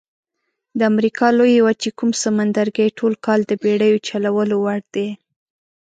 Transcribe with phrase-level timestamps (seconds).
[0.77, 5.07] د امریکا لویې وچې کوم سمندرګي ټول کال د بېړیو چلولو وړ دي؟